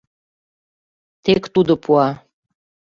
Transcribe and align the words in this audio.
Тек 1.23 1.43
тудо 1.53 1.73
пуа. 1.83 2.09